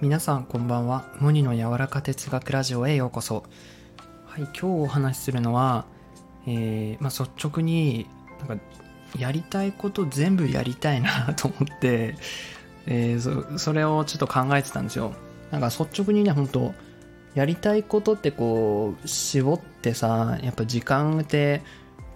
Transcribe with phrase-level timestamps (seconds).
[0.00, 1.04] 皆さんこんばんは。
[1.20, 3.44] 無二の柔らか哲学ラジオへようこそ。
[4.24, 5.84] はい今日お話しするのは、
[6.46, 8.06] えーまあ、率直に
[8.38, 8.64] なんか
[9.18, 12.14] やりたいこと全部やりたいな と思って、
[12.86, 13.20] えー、
[13.52, 15.12] そそれをちょっと考えてたんですよ。
[15.50, 16.72] なんか率直にね本当
[17.34, 21.62] やりたいことってこう絞ってさやっぱ時間って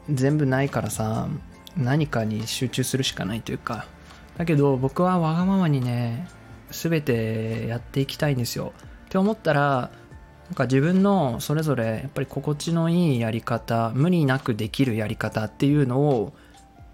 [0.09, 1.29] 全部ないからさ
[1.77, 3.87] 何かに集中するしかないというか。
[4.37, 6.27] だけど僕はわがままにね
[6.71, 8.73] 全てやっていきたいんですよ。
[9.07, 9.91] って思ったら
[10.47, 16.33] なんか自分のそれぞれやっぱり心地のいいやり方無理なくできるやり方っていうのを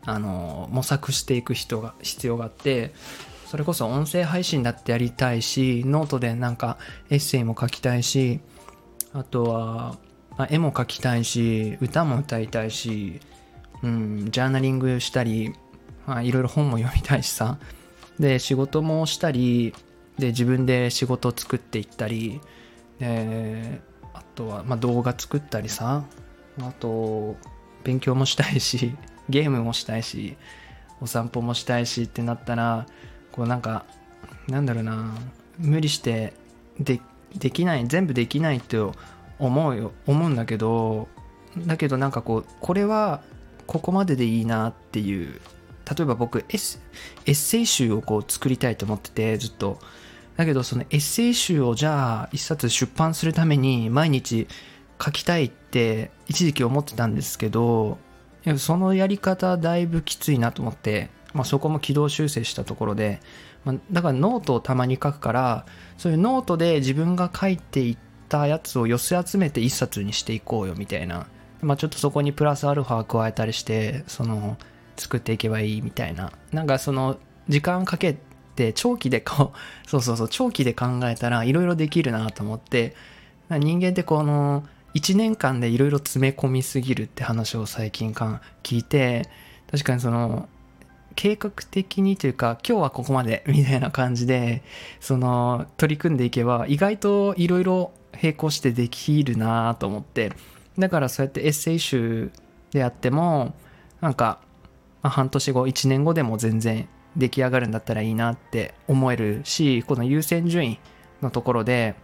[0.05, 2.92] あの模索していく人が必要があって
[3.47, 6.78] それこそ音声配信だってやりたいしノートでなんか
[7.11, 8.41] エッセイも書きたいし
[9.12, 9.97] あとは、
[10.36, 13.20] まあ、絵も描きたいし歌も歌いたいし、
[13.82, 15.54] うん、ジャーナリングしたり、
[16.06, 17.58] まあ、いろいろ本も読みたいしさ。
[18.18, 19.74] で仕事もしたり
[20.18, 22.41] で自分で仕事を作っていったり。
[22.98, 23.80] で
[24.14, 26.05] あとは、まあ、動画作ったりさ。
[26.60, 27.36] あと
[27.84, 28.96] 勉強もしたいし
[29.28, 30.38] ゲームもしたいし
[31.02, 32.86] お散歩もしたいしってなったら
[33.30, 33.84] こうなんか
[34.48, 35.14] なんだろうな。
[35.58, 36.34] 無理して
[36.78, 37.00] で
[37.34, 38.78] できない全部できないって
[39.38, 41.08] 思うよ思うんだけど。
[41.58, 43.22] だけどなんかこうこれは
[43.67, 45.41] ここまででいいなっていう
[45.89, 46.78] 例えば僕エッ
[47.27, 49.78] エッセイ集をこう作りたいと思っててずっと。
[50.36, 54.47] だけどそのエッセイ集をじゃあ一冊出版するために毎日
[55.03, 57.97] 書きたいって一時期思ってたんですけど
[58.58, 63.20] そのやり方だいぶきついなと思ってまあ、そこも軌道修正したところで、
[63.64, 65.67] まあ、だからノートをたまに書くから
[65.98, 67.98] そういうノートで自分が書いていっ
[68.30, 71.27] たやつを寄せ集めて一冊にしていこうよみたいな、
[71.62, 74.56] まあ、ちょっとそこにプラスアルファ加えたりしてその
[74.96, 76.32] 作っていけばいいみたいな。
[76.52, 77.18] なんかその
[77.48, 78.16] 時間かけ
[78.56, 79.56] て長期でこう
[79.88, 82.94] そうそうそう長期で考えたらいろいろできるなと思って
[83.50, 84.64] 人間ってこの
[84.95, 89.28] 1年間でいろいろ詰め込みすぎるって話を最近か聞いて
[89.70, 90.48] 確かにその
[91.14, 94.62] 計画的にというか今日はここまでみたいな感じで
[95.00, 100.33] その取り組んでいけば意外といろいろ並行してできるなと思って。
[100.79, 102.31] だからそうやってエッセイ集
[102.73, 103.55] であっても
[104.01, 104.41] なんか、
[105.03, 110.81] 半年後1年後でも全然出来上がるんだったらいいなって思えるしこの優先順位
[111.23, 111.95] のところで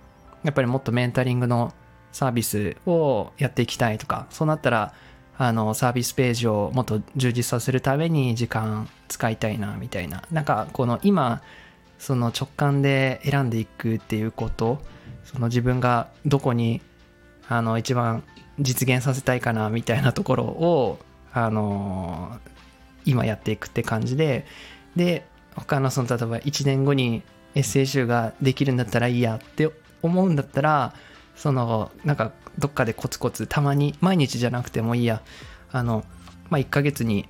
[0.44, 1.74] やっぱりもっとメンタリングの
[2.12, 4.94] サービスをやっていきたいとかそうなったら
[5.36, 10.22] あのサービスページをもっと充実させるために時間使いたいなみたいな。
[10.30, 11.42] なんかこの今
[11.98, 14.82] その直感で選んでいくっていうこと
[15.24, 16.80] その自分がどこに
[17.48, 18.22] あの一番
[18.58, 20.98] 実現させたいかなみたいなところを
[21.32, 22.38] あの
[23.04, 24.46] 今やっていくって感じで
[24.96, 27.22] で他のその例えば1年後に
[27.54, 29.70] エッセイ集ができるんだったらいいやって
[30.02, 30.94] 思うんだったら
[31.36, 35.22] そのなんかどっかでコツコツたまに毎日じゃなくてもいいや。
[35.72, 36.04] あの
[36.50, 37.28] まあ1ヶ月に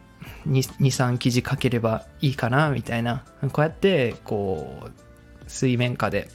[0.48, 3.24] 23記事書ければいいかなみたいな。
[3.40, 4.90] こうやってこう
[5.46, 6.28] 水面下で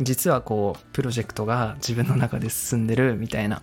[0.00, 3.62] 実はこうプロジェクトが自分の中で進んでるみたいな、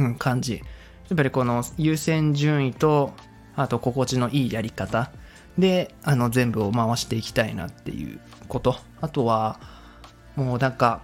[0.00, 0.54] うん、感じ。
[0.56, 3.12] やっぱりこの優先順位と
[3.56, 5.10] あと心地のいいやり方。
[5.58, 8.76] であの全部を回していきたいなっていうこと。
[9.00, 9.60] あとは
[10.36, 11.02] もうなんか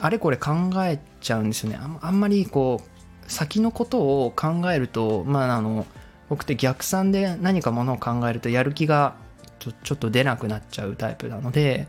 [0.00, 0.50] あれこれ考
[0.84, 1.78] えちゃうんですよね。
[2.00, 5.86] あんまりこう先のことを考えるとまああの
[6.28, 9.14] 僕って逆算で何かものを考えるとやる気が
[9.60, 11.86] ちょちょっと出なくなっちゃうタイプなので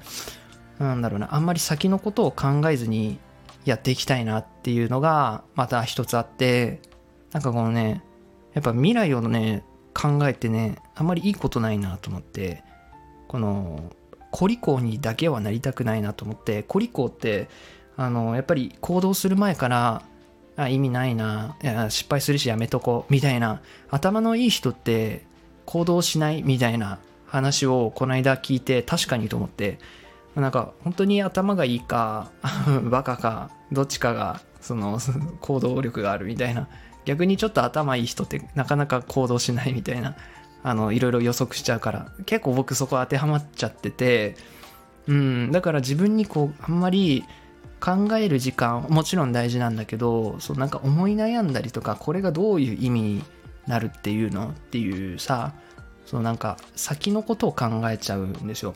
[0.79, 1.33] なんだろうな。
[1.35, 3.19] あんまり先のことを考えずに
[3.65, 6.81] やっていきたいなっていうのがまた一つあって
[7.31, 8.03] なんかこのね
[8.53, 9.63] やっぱ未来をね
[9.93, 12.63] 考えてねあんまりいいことないなと思って
[13.27, 13.91] この
[14.31, 17.49] コリコにだけはなりたくないなと思ってコリコって
[17.97, 20.03] あのやっぱり行動する前から
[20.55, 25.25] あ意味ないないや失敗するしやめとこうみたいな頭のいい人って
[25.65, 29.79] 行動しないみたいな話をこの間聞いて確かにと思って
[30.35, 32.31] なんか本当に頭がいいか
[32.89, 34.99] バカかどっちかがその
[35.41, 36.67] 行動力があるみたいな。
[37.03, 40.15] 逆にちょっと頭いい人ってなかなか行動しないみたいな。
[40.63, 42.11] あのいろいろ予測しちゃうから。
[42.25, 44.35] 結構僕そこ当てはまっちゃってて。
[45.07, 47.25] うんだから自分にこうあんまり
[47.79, 53.23] 考える時間もちろん大事なんだけどそうなんか思い悩んだりとかこれがどういう意味に
[53.65, 55.53] なるっていうのっていうさ
[56.05, 58.73] そうなんか先のことを考えちゃうんですよ。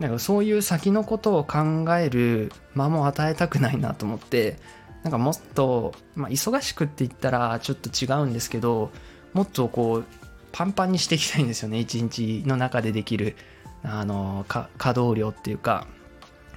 [0.00, 4.56] なんかそういう先のことを考える間も与えたくないなと思って
[5.02, 8.90] なんかもっと、まあ、忙しくって言ったらちょっと違うんですけど
[9.32, 10.04] もっとこう
[10.52, 13.36] パンパンにしていきたいんですよね一日の中でできる
[13.82, 15.86] あの稼働量っていうか。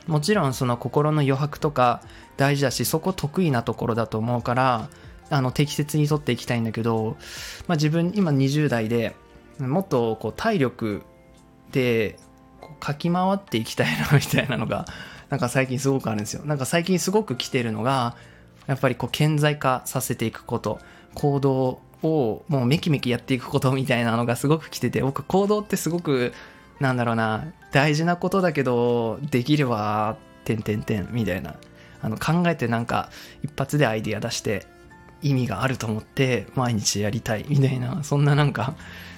[0.07, 2.01] もちろんその心の余白とか
[2.37, 4.89] 大事だしそこ得意なところだと思うから
[5.29, 7.17] あの適切にとっていきたいんだけど、
[7.67, 9.15] まあ、自分今20代で
[9.59, 11.01] もっとこう体力
[11.71, 12.17] で
[12.77, 14.85] こうかき回っていきたいなみたいなのが
[15.29, 16.45] なんか最近すごくあるんですよ。
[16.45, 18.15] なんか最近すごく来てるのが
[18.67, 20.79] やっぱりこう顕在化させていくこと。
[21.15, 26.31] 行動をもうめきめきやっていくことみたいなのがすごく来てて僕行動ってすごく
[26.79, 30.15] なんだろうな大事なことだけどできれば
[30.45, 31.55] てんてんてんみたいな。
[31.99, 33.09] あの考えてなんか
[33.43, 34.65] 一発でアイディア出して
[35.21, 38.75] 意味があると思って毎日やりたいみたいなそんななんか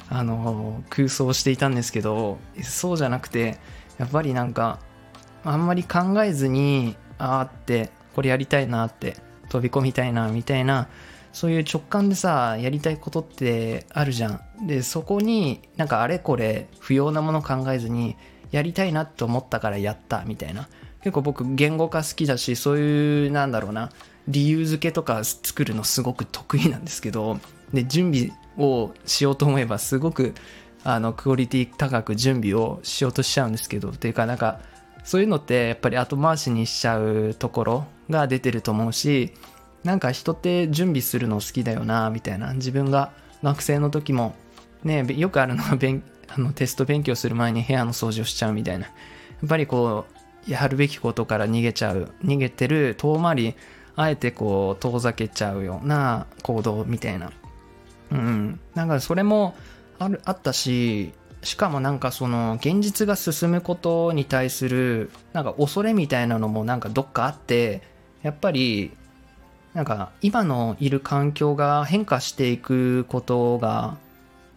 [0.09, 3.59] あの空想していたんですけどそうじゃなくて
[3.97, 4.79] やっぱりなんか
[5.44, 9.17] あんまり考えずにああってこれやりたいなって
[9.50, 10.89] 飛び込みたいなみたいな
[11.31, 14.67] そういう直感でさやりたいことってあるじゃん。
[14.67, 18.15] でそこになんかあれこれ不要なもの考えずに
[18.51, 20.67] やりたいなと思ったからやったみたいな。
[21.01, 23.89] 結構僕言語化好きだしそういうなんだろうな
[24.27, 27.39] 理由付けとか作るのすごく得意なんですけど
[27.74, 30.33] で準備をしようと思えばすごく
[30.83, 34.60] あのクオリティ高く準備をしようとしちゃうんですけどっていうかなんか
[35.04, 39.33] そういうのってやっぱり後回しにしちゃうところが出てると思うし
[39.83, 42.54] なんか人って準備するの好きだよなみたいな。
[42.54, 43.12] 自分が
[43.42, 44.36] 学生の時も
[44.83, 48.86] ねよくあるのは勉あのテスト勉強する前に部屋の掃除をしちゃうみたいな。
[48.86, 48.92] や
[49.45, 50.06] っぱりこ
[50.48, 53.56] うやるべきことから逃げちゃう逃げてる遠回り
[53.95, 57.31] あえてこう遠ざけちゃうような行動みたいな。
[58.11, 58.59] うん。
[58.75, 59.56] なんかそれも
[59.97, 67.81] あるあったししかもなんかその現実が進むことに対するなんか恐れみたいなのもなんかどっかあって
[68.23, 68.91] やっぱり
[69.73, 73.97] なんか今のいる環境が変化していくことが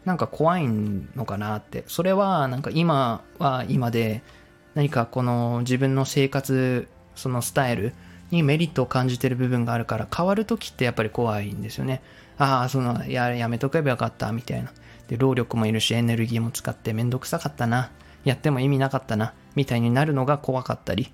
[0.05, 1.85] なんか怖いのかなって。
[1.87, 4.23] それはなんか今は今で
[4.75, 7.93] 何かこの自分の生活そのスタイル
[8.31, 12.03] にメリットを感じてる部分があるから変わる時ってやっぱり怖いんですよね。
[12.43, 14.73] ああそのややめとけばよかったみたいな。
[15.07, 17.93] で労力もいるしエネルギーも使ってめんどくさかったな。
[18.25, 21.13] やっても意味なかったなみたいになるのが怖かったり。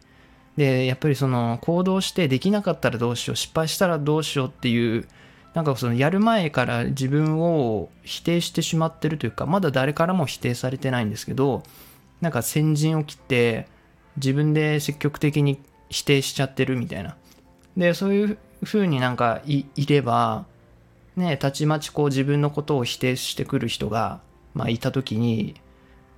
[0.57, 5.07] でやっぱりその行動してできなかったらどうしよう失敗したらどうしようっていう
[5.55, 11.63] なんかそのやる前から自分を否定してしまってるというかまだ誰からも否定されてないんですけど
[12.21, 13.69] なんか先陣を切って
[14.17, 15.61] 自分で積極的に
[15.91, 17.17] 否定しちゃってるみたいな。
[17.77, 20.45] でそういう風になんかいれば
[21.19, 24.21] ねたちまちこう自分のことを否定してくる人が、
[24.55, 25.55] まあ、いた時に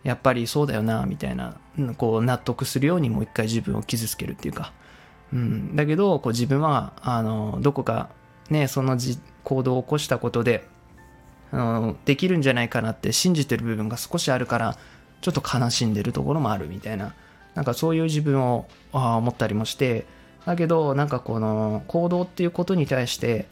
[0.04, 1.56] やっぱりそうだよなみたいな
[1.96, 4.72] こう納得するようにもう一回自分を傷つけるっていうか、
[5.32, 8.10] うん、だけどこう自分はあのどこか
[8.50, 8.96] ねその
[9.44, 10.66] 行動を起こしたことで
[11.50, 14.78] あのできるんじゃないかなって信じてる部分が少しあるから
[15.20, 17.14] ちょっと悲しんでるところもあるみたいな。
[17.54, 20.06] なんかそういう自分をあ思ったりもして
[20.46, 23.48] だけどなんかこの行動っていうことに対して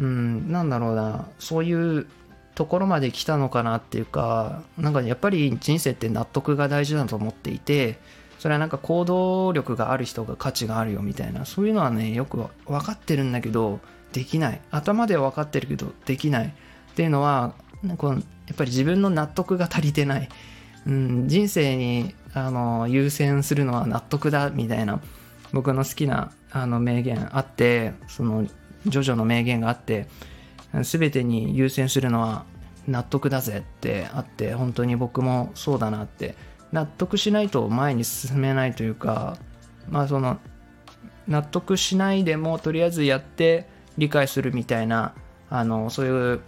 [0.00, 1.28] うんなんだろうな。
[1.38, 2.06] そういう
[2.54, 7.98] ところまで来たのかなっていうかなんかやっぱり人生って納得が大事だと思っていて
[8.38, 13.80] それはなんか行動力がある人が価値があるよみたいなそういうのはねよく分かってるんだけど
[14.12, 14.60] できない。
[14.70, 16.46] 頭では分かってるけどできない。
[16.46, 17.54] っていうのは
[17.96, 18.20] このや
[18.52, 20.28] っぱり自分の納得が足りてない、
[20.86, 25.00] うん、人生にあの優先するのは納得だみたいな
[25.52, 28.46] 僕の好きなあの名言あってその
[28.86, 30.08] ジョジョの名言があって
[30.82, 32.44] 全てに優先するのは
[32.86, 36.34] 納得だぜってあって本当に僕もそうだなって。
[36.72, 39.36] 納得しないと前に進めないというか
[39.88, 40.38] まあその
[41.26, 43.68] 納得しないでもとりあえずやって
[43.98, 45.14] 理解するみたいな
[45.48, 46.40] あのそういう、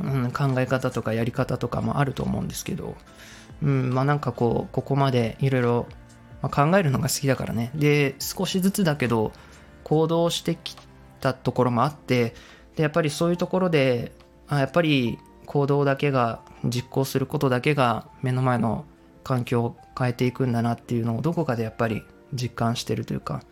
[0.00, 2.96] うん、考え方とかやり方とかもあると思うんですけど、
[3.62, 5.86] うん、まあなんかこうここまでいろいろ
[6.42, 7.70] 考えるのが好きだからね。
[7.74, 9.32] で少しずつだけど
[9.84, 10.76] 行動してき
[11.32, 12.34] たところもあって
[12.76, 14.12] でやっぱりそういうところで
[14.48, 18.84] あやっぱり行動だけが実行することだけが目の前の
[19.24, 22.02] 環境を変えていくんだなっていうのをどこかでやっぱり
[22.32, 23.42] 実感してるというか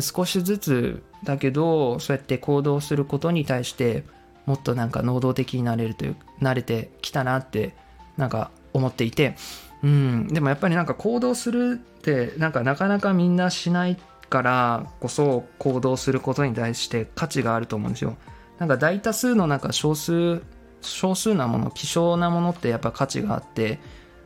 [0.00, 4.04] 少しずつだけどそうやって行動することに対して
[4.46, 7.74] もっとなんか能動的になれるという慣れてきたなって
[8.16, 9.36] なんか思っていて
[9.82, 10.28] うん。
[10.28, 13.96] でもやっぱりなんか行動するってなんかなかなかみんなしない
[14.34, 18.16] からこそ行動することに対して価値があると思うんですよ。
[18.58, 20.42] なんか大多数の中少数
[20.80, 23.78] 少数なもの希少なものってやっぱ価値があって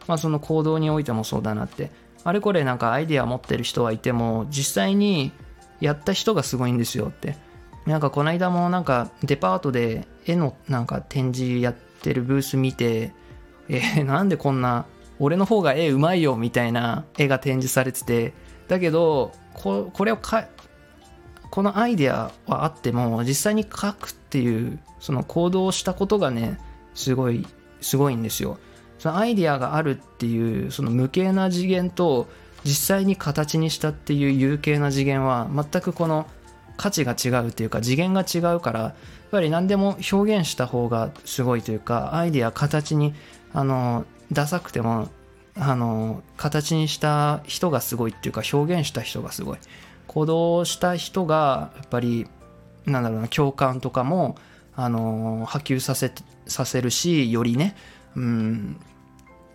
[0.06, 1.90] まあその行動においてもそうだなって。
[2.24, 5.30] あれこれなんかアイデア持ってる人はいても実際に
[5.80, 7.36] やった人がすごいんですよって。
[7.84, 13.12] なんかこの間もなんかデパートで絵のなんか展示やってるブース見て
[13.68, 14.86] えー、なんでこんな
[15.18, 18.32] 俺の方が絵うまいよみたいな絵が展示されてて
[18.68, 20.46] だけどここれをか
[21.50, 26.58] このアイデアはあっても実際に描くっていうその行動をしたことがね
[26.94, 27.46] すごい
[27.80, 28.58] すごいんですよ。
[28.98, 32.28] そのアイデアがあるっていうその無形な次元と
[32.64, 36.26] 実際に形にしたっていう有形な次元は全くこの
[36.76, 38.94] 価値が違うっていうか次元が違うからやっ
[39.30, 43.14] ぱり何でも表現した方がすごいというかアイデア形に
[43.52, 45.08] あのダサくても
[45.58, 49.58] あの形にした人がすごいっていうか表現した人がすごい。
[50.06, 52.26] 行動した人がやっぱり
[52.86, 54.36] なんだろうな共感とかも
[54.74, 56.12] あの波及させ
[56.46, 57.76] させるしよりね。
[58.16, 58.80] うん。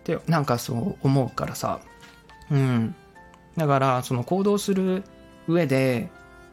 [0.00, 1.80] ってなんかそう思うからさ。
[2.50, 2.94] うん。
[3.56, 5.04] だからその行動する
[5.48, 6.10] 上で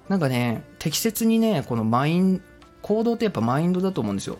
[0.08, 2.42] なんかね適切にねこのマイン
[2.82, 4.40] 行動ってやっぱマインドだと思うんですよ。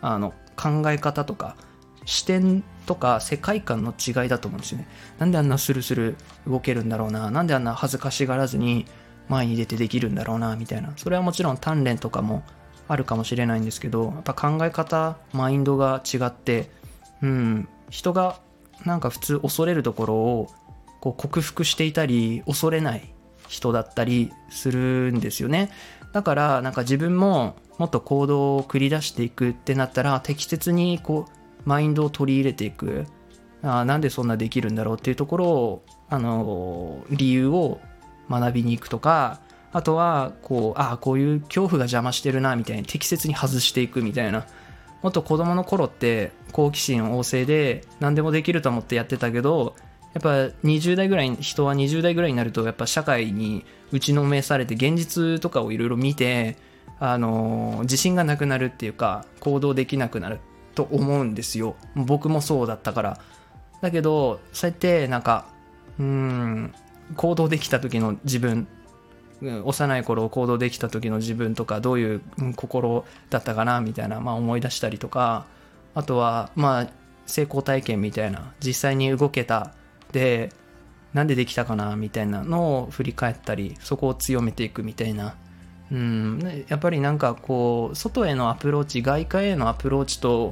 [0.00, 1.56] あの考え方とか
[2.04, 4.88] 視点とか世界観の違いだと思うんですよね。
[5.18, 8.86] なんであんなスルスル動けるんだろうななんであんな恥ずかしがらずに
[9.28, 10.92] 前に出てできるんだろうなみたいな。
[10.96, 12.42] それはもちろん鍛錬とかも
[12.88, 16.70] あるかもしれないんですけどやっぱ考え方マインドが違って
[17.22, 18.40] うん人が
[18.84, 20.48] なんか普通恐れるところを
[21.00, 23.12] こう克服していたり恐れない
[23.48, 25.70] 人だったりするんですよね。
[26.12, 33.06] だからなんか自分ももっと行動を繰り出していくってなったら適切にこうマインドを取り入れていく。
[33.62, 37.80] あなんでそんなできるんだろうっていうところをあの理由を
[38.28, 39.40] 学びに行くとか
[39.72, 44.46] あとはこうああこういう恐怖が邪魔してるなみたいに適切に外していくみたいな。
[45.02, 49.74] もっと子供の頃って好奇心旺盛で何でもできると思ってやってたけど
[50.14, 50.28] やっぱ
[50.64, 56.56] 20代ぐらい人は20代ぐらいになるとやっぱ社会に打ちのめされて現実とかをいろいろ見て
[57.00, 60.38] あの自信がなくなるっていうか行動できなくなる。
[60.74, 61.76] と思うんですよ。
[61.94, 63.20] 僕もそうだったから。
[63.80, 65.46] だけどそうやってなんか
[65.98, 66.74] うん
[67.16, 68.66] 行動できた時の自分
[69.64, 72.22] 幼い頃行動できた時の自分とかどういう
[72.54, 75.46] 心だったかなみたいな、まあ、思い出したりとか
[75.94, 76.88] あとはまあ
[77.26, 79.74] 成功体験みたいな実際に動けた
[80.12, 80.52] で
[81.12, 85.34] なんでできたかなみたいなのを振り返ったりそこを強めていくみたいな
[85.92, 86.64] うん。
[86.68, 90.50] やっぱりなんかこう外へのアプローチ外界へのアプローチと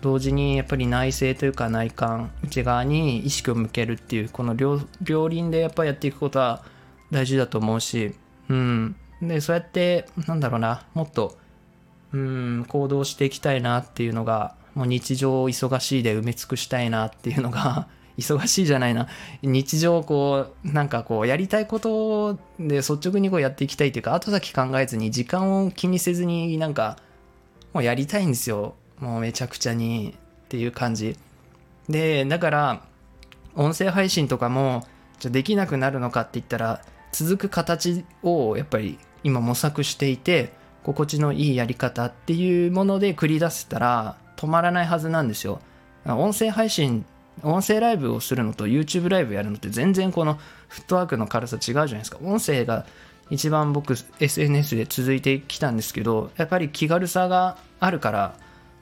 [0.00, 6.64] 同時にやっぱり内政というか内観内側に意識を向けるっていうこの両輪でやっぱりやっていくことは
[7.10, 8.14] 大事だと思うし
[8.48, 8.96] うん。
[9.20, 11.36] でそうやってなんだろうなもっと
[12.12, 17.88] うん行動していきたいなっていうのがもう日常を忙しいで埋め尽くしたいなっていうのが
[18.18, 19.08] 忙しいじゃないな。
[19.42, 26.98] 日常こうなんかこうやりたいことで率直にこうやっていきたいっていうか後先考えずに時間を気にせずになんか
[27.72, 28.74] もうやりたいんですよ。
[28.98, 31.16] もうめちゃくちゃにっていう感じ。
[31.88, 32.82] でだから
[33.54, 34.86] 音声配信とかも
[35.20, 36.82] じゃできなくなるのかって言ったら
[37.12, 45.60] 続く形をやっぱり今模索していて心地のいいやり方っていうもので繰り出せたら止まらないはずなんですよ。
[46.04, 47.04] 音声配信
[47.42, 52.18] 音声ライブをするのと YouTube ライブやるのって全然このフットワークの軽さ違うじゃないですか。
[52.22, 52.86] 音声が
[53.30, 58.34] 一番僕 SNS で続いてきたんですけどやっぱり気軽さがあるから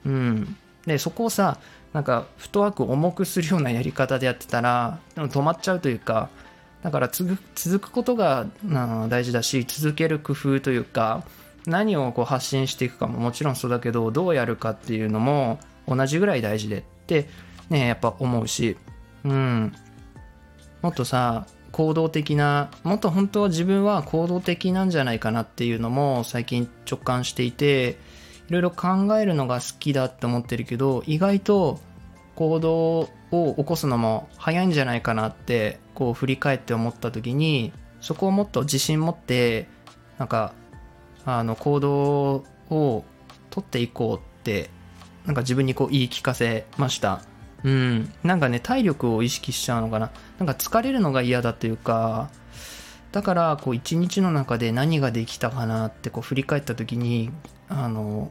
[0.05, 0.57] うん。
[0.87, 1.59] でそこをさ
[1.93, 6.29] なんかフットワークを重くするようなやり方でやってたら止まっちゃうというか
[6.83, 7.39] だから続
[7.81, 8.47] くことが
[9.09, 11.25] 大事だし続ける工夫というか
[11.67, 15.59] 何をこう発信していくかももちろんそうだけどどうやるかっていうのも
[15.89, 16.79] 同じぐらい大事で。
[16.79, 17.29] って
[17.71, 18.77] ねやっぱ思うし。
[19.25, 19.73] うん。
[20.83, 27.99] もっとさ行動的なもっと本当は自分は行動的なんじゃないかなっていうのも最近直感していて
[28.49, 31.81] いろいろ考えるのが好きだって思ってるけど意外と
[32.35, 39.69] 行動を起こすのも早いんじゃないかなってこう振り返って思った時にそこをもっと自信持って
[40.19, 40.55] なんか
[41.25, 43.05] あの行動を
[43.51, 44.71] 取っていこうって
[45.25, 47.23] なんか自分にこう言い聞かせました。
[47.67, 48.13] うん。
[48.23, 50.13] なんかね体力を意識しちゃうのかな。
[50.39, 52.31] なんか疲れるのが嫌だというか
[53.11, 57.31] だからこう一日の中で何ができたかなってこう振り返った時に
[57.69, 58.31] あの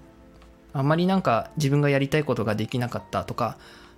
[0.73, 3.57] あんまりなんか自分がやりたいことができなかったとか、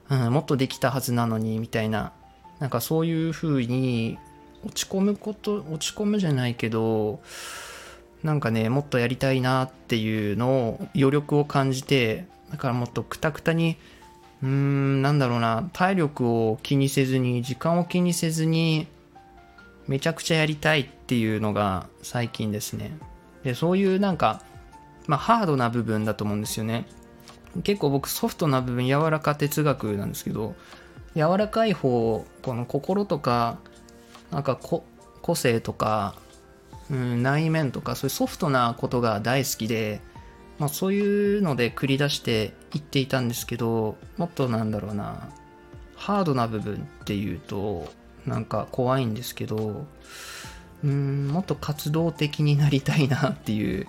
[0.09, 2.13] うん、もっとできたはずなのにみたいな
[2.59, 4.17] なんかそういう風に
[4.63, 7.19] 落ち込むこと落ち込むじゃないけど
[8.23, 13.77] なんかねもっとやりたいなっていうのを余力を感じてだからもっとくたくたに
[14.41, 15.69] うーんなんだろうな。
[15.73, 18.87] 体力を気にせずに時間を気にせずに
[19.87, 22.97] めちゃくちゃやりたいっていうのが最近ですね。
[23.43, 24.41] でそういうなんか
[25.07, 26.85] まあハードな部分だと思うんですよね。
[27.63, 30.55] 結構僕ソフトな部分柔らか哲学なんですけど
[31.15, 33.57] 柔らかい方この心とか
[34.31, 34.83] なんか個
[35.33, 36.15] 性とか、
[36.91, 40.01] うん、内面とかそういうソフトなことが大好きで、
[40.59, 45.29] まあ、そういうので繰り出していっていたんですけどもっとなんだろうな。
[45.95, 47.91] ハードな部分っていうと
[48.25, 49.87] なんか怖いんですけど
[50.83, 53.87] うんもっと活動的になりたいなっていう。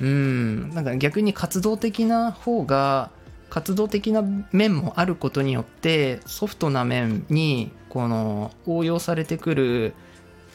[0.00, 3.10] うんなんか逆に活動的な方が
[3.50, 9.94] 活動的な面もあることによってソフトな面にこの応用されてくる、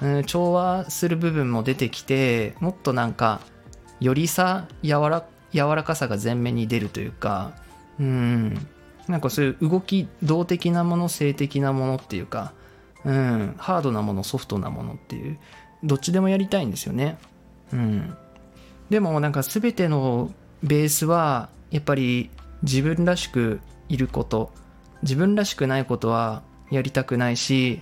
[0.02, 3.42] うん、調和する部分も出てきてもっとなんか
[4.00, 5.24] よりさ柔ら
[5.56, 7.54] 柔らかさが前面に出るというか
[8.00, 8.68] うん。
[9.08, 12.54] なんかそういう動き動的なもの性的なものっていうか
[13.04, 13.56] うん。
[13.58, 15.38] ハードなものソフトなものっていう
[15.84, 17.18] どっちでもやりたいんですよね。
[17.72, 18.18] うん。
[18.90, 20.32] でもなんか全ての
[20.64, 22.30] ベースはやっぱり
[22.64, 23.60] 自分らしく
[23.90, 24.52] いること
[25.04, 27.82] 自分らしくないことはやりたくないし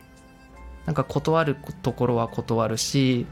[0.85, 3.25] なんか断るところは断るし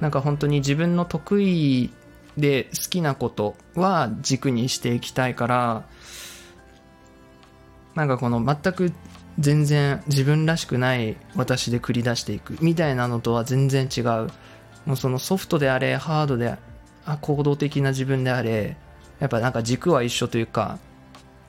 [0.00, 1.90] なんか本当に自分の得意
[2.36, 5.86] で好きなことは軸にしていきたいから
[7.94, 8.92] なんかこの全く
[9.38, 14.30] 全然自分らしくない私で繰り出していくみたいなのとは全然違う。
[14.86, 16.56] もうそのソフトであれハードで
[17.04, 18.76] あ行動的な自分であれ
[19.18, 20.78] やっぱなんか軸は一緒というか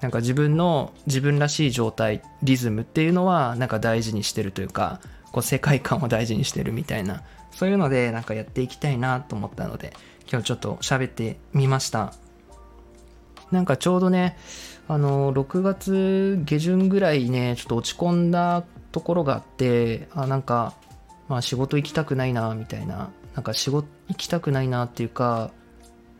[0.02, 5.00] なんか自分の自分らしい状態リズムっていうのはなんか大事にしてるというか
[5.32, 7.22] こう世界観を大事にしてるみたいな。
[7.52, 9.94] そういうのでなんかやっていきたいなと思ったので。
[10.30, 12.14] 今日ちょっと喋ってみました。
[13.52, 14.38] なんかちょうどね
[14.88, 20.74] あの6月下旬ぐらいねちょっと落ち込んだところがあってあなんか
[21.30, 23.10] まあ仕事行きたくないなみたいな。
[23.38, 25.52] なんか仕事行きたくないなっていうか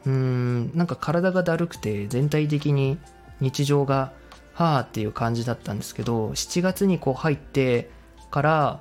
[0.06, 3.00] うーんなんか体がだるくて全体的に
[3.42, 4.14] 日常が
[4.54, 7.90] はあっていう感じだったんですけど7月にこう入って
[8.30, 8.80] から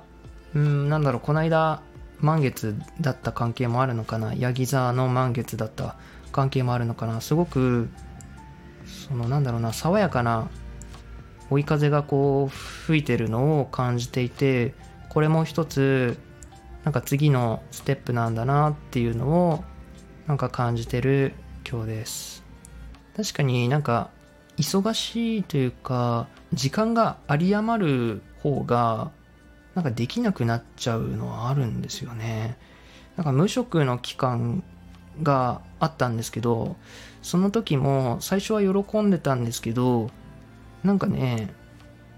[0.53, 1.81] うんなんだろうこの間
[2.19, 4.33] 満月だった関係もあるのかな？
[4.33, 5.95] ヤギ座の満月だった
[6.31, 7.21] 関係もあるのかな？
[7.21, 7.89] すごく
[8.85, 10.49] そのなんだろうな爽やかな
[11.49, 14.73] 追い風がこう吹いてるのを感じていて
[15.09, 16.17] これも一つ
[16.83, 19.63] なんか次のステップなんだなっていうのを
[20.25, 21.33] なんか感じてる
[21.69, 22.43] 今日です。
[23.15, 24.09] 確かになんか
[24.57, 29.11] 忙しいというか時間が有り余る方が
[29.77, 32.57] なんかできなくなっちゃうのはあるんですよね。
[33.15, 34.63] なんか無職の期間
[35.21, 36.75] があったんですけど
[37.21, 40.09] その時も最初は喜んでたんですけど
[40.83, 41.53] なんかね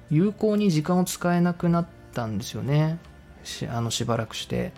[0.10, 2.98] 有効に時間を使えなくなったんですよね。
[3.44, 4.72] しあのしばらくして。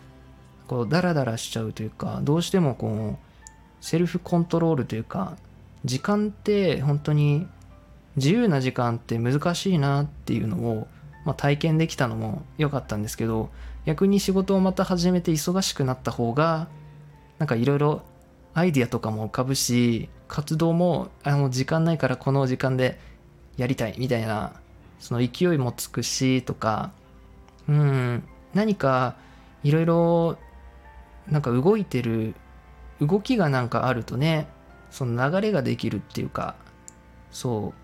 [0.68, 5.36] こうダラダラしちゃうというかどうしてもこうセルフコントロールというか
[5.84, 7.46] 時間って本当に
[8.16, 10.88] 自由な時間って難しいなっていうのを、
[11.26, 13.50] まあ、体験できたのも良かったんですけど
[13.86, 16.68] 逆に仕事をまた始めて忙しくなった方が
[17.38, 18.02] なんかいろいろ
[18.54, 23.00] アイディアとかも浮かぶし活動もあもう時間ないからこの時間で
[23.58, 24.54] やりたいみたいな
[25.00, 26.92] その勢いもつくしとか
[27.68, 29.16] うん何か
[29.64, 30.38] いろいろ
[31.28, 32.36] なんか動いてる
[33.00, 34.48] 動きがなんかあるとね
[34.90, 36.56] その流れができるっていうか
[37.32, 37.81] そう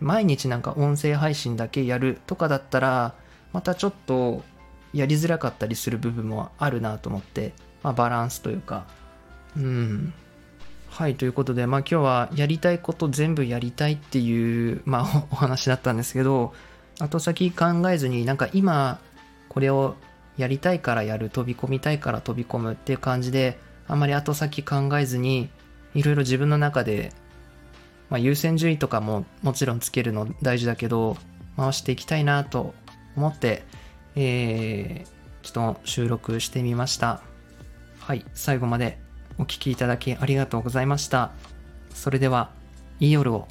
[0.00, 3.14] 毎日なんか音声配信だけやるとかだったら
[3.52, 4.42] またちょっと
[4.92, 8.86] やりづらかったりする部分もあるなと思って、まあ、バランスというか。
[9.56, 10.12] うん。
[10.88, 16.52] はいということでまあ今日はやりたいこと全部やりたいっていうまあ お話だったんですけど
[16.98, 18.98] 後先考えずになんか今
[19.48, 19.94] これを
[20.36, 25.48] やりたいからやる飛び込みたいから飛び込むっていう感じであんまり後先考えずに
[25.94, 27.12] いろいろ自分の中で、
[28.10, 31.16] まあ、優先順位とかももちろんつけるの大事だけど
[31.56, 32.74] 回していきたいなと
[33.16, 33.62] 思って、
[34.16, 37.22] えー、ちょっと収録してみました。
[38.00, 38.98] はい最後まで
[39.38, 41.30] お聴きいただきありがとうございました。
[41.94, 42.50] それでは
[42.98, 43.46] いい夜を。